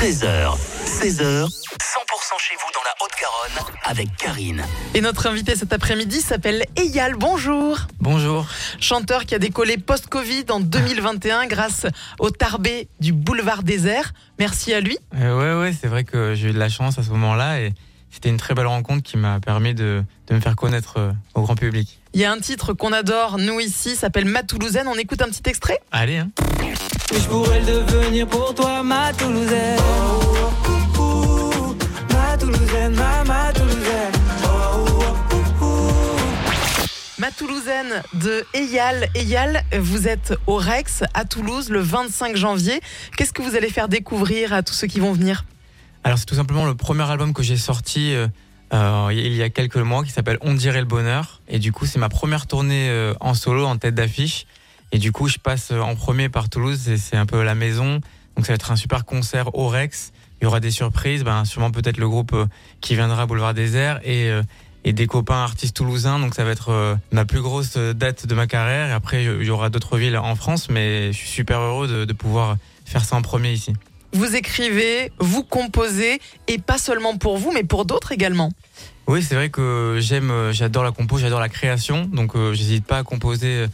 [0.00, 1.50] 13h, 16h, 100%
[2.38, 4.64] chez vous dans la Haute-Garonne avec Karine.
[4.94, 7.16] Et notre invité cet après-midi s'appelle Eyal.
[7.16, 7.76] Bonjour.
[8.00, 8.46] Bonjour.
[8.80, 11.86] Chanteur qui a décollé post-Covid en 2021 grâce
[12.18, 14.14] au Tarbé du boulevard désert.
[14.38, 14.96] Merci à lui.
[15.16, 17.74] Euh, ouais, ouais, c'est vrai que j'ai eu de la chance à ce moment-là et
[18.10, 21.42] c'était une très belle rencontre qui m'a permis de, de me faire connaître euh, au
[21.42, 22.00] grand public.
[22.14, 24.88] Il y a un titre qu'on adore, nous ici, s'appelle Ma Toulousaine.
[24.88, 26.30] On écoute un petit extrait Allez, hein.
[27.12, 29.78] Et je pourrais le devenir pour toi, ma Toulousaine.
[30.96, 31.76] Ouh, ouh,
[32.12, 34.12] ma Toulousaine, ma, ma Toulousaine.
[34.44, 36.20] Oh, ouh.
[37.18, 39.08] Ma Toulousaine de Eyal.
[39.16, 42.80] Eyal, vous êtes au Rex à Toulouse le 25 janvier.
[43.16, 45.44] Qu'est-ce que vous allez faire découvrir à tous ceux qui vont venir?
[46.04, 48.28] Alors, c'est tout simplement le premier album que j'ai sorti euh,
[48.72, 51.40] euh, il y a quelques mois qui s'appelle On dirait le bonheur.
[51.48, 54.46] Et du coup, c'est ma première tournée euh, en solo, en tête d'affiche.
[54.92, 57.54] Et du coup, je passe euh, en premier par Toulouse et c'est un peu la
[57.54, 58.00] maison.
[58.36, 60.12] Donc, ça va être un super concert au Rex.
[60.40, 62.46] Il y aura des surprises, ben, sûrement peut-être le groupe euh,
[62.80, 64.42] qui viendra à Boulevard Désert et, euh,
[64.84, 66.18] et des copains artistes toulousains.
[66.18, 68.88] Donc, ça va être ma plus grosse date de ma carrière.
[68.88, 72.04] Et après, il y aura d'autres villes en France, mais je suis super heureux de,
[72.04, 73.74] de pouvoir faire ça en premier ici.
[74.12, 78.50] Vous écrivez, vous composez, et pas seulement pour vous, mais pour d'autres également.
[79.06, 83.02] Oui, c'est vrai que j'aime, j'adore la compo, j'adore la création, donc j'hésite pas à
[83.04, 83.66] composer,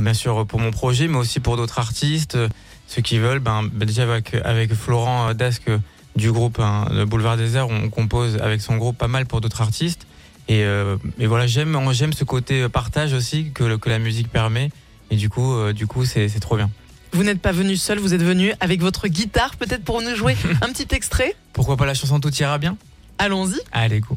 [0.00, 2.48] bien sûr pour mon projet, mais aussi pour d'autres artistes, euh,
[2.86, 3.40] ceux qui veulent.
[3.40, 5.78] Ben, ben, déjà avec avec Florent euh, Dasque euh,
[6.16, 9.60] du groupe hein, le Boulevard Désert, on compose avec son groupe pas mal pour d'autres
[9.62, 10.06] artistes.
[10.48, 14.28] Et, euh, et voilà, j'aime j'aime ce côté euh, partage aussi que que la musique
[14.28, 14.70] permet.
[15.10, 16.70] Et du coup, euh, du coup, c'est c'est trop bien.
[17.12, 20.36] Vous n'êtes pas venu seul, vous êtes venu avec votre guitare, peut-être pour nous jouer
[20.62, 21.34] un petit extrait?
[21.52, 22.76] Pourquoi pas la chanson Tout ira bien?
[23.18, 23.58] Allons-y.
[23.72, 24.16] Allez, go.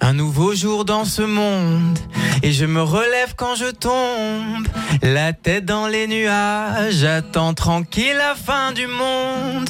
[0.00, 1.98] Un nouveau jour dans ce monde,
[2.42, 4.66] et je me relève quand je tombe,
[5.02, 9.68] la tête dans les nuages, j'attends tranquille la fin du monde.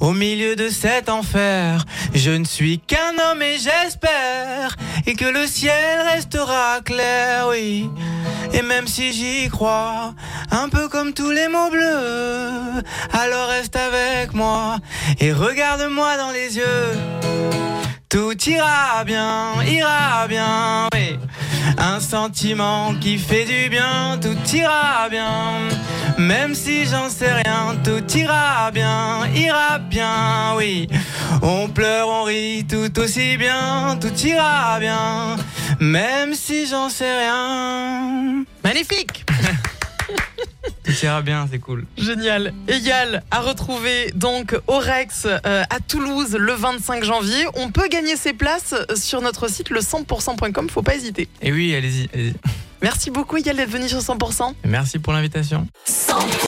[0.00, 1.84] Au milieu de cet enfer,
[2.14, 7.90] je ne suis qu'un homme et j'espère, et que le ciel restera clair, oui.
[8.52, 10.14] Et même si j'y crois,
[10.50, 14.78] un peu comme tous les mots bleus, alors reste avec moi
[15.20, 17.53] et regarde-moi dans les yeux.
[18.46, 21.18] Ira bien, ira bien, oui.
[21.78, 25.60] Un sentiment qui fait du bien, tout ira bien.
[26.18, 30.88] Même si j'en sais rien, tout ira bien, ira bien, oui.
[31.42, 35.36] On pleure, on rit tout aussi bien, tout ira bien.
[35.80, 38.44] Même si j'en sais rien.
[38.62, 39.24] Magnifique
[41.02, 41.84] Ira bien, c'est cool.
[41.96, 42.52] Génial.
[42.68, 47.46] Égal à retrouver donc au Rex euh, à Toulouse le 25 janvier.
[47.54, 51.28] On peut gagner ses places sur notre site le 100%.com, faut pas hésiter.
[51.42, 52.34] Et oui, allez-y, allez-y.
[52.82, 54.52] Merci beaucoup Égal d'être venu sur 100%.
[54.64, 55.66] Merci pour l'invitation.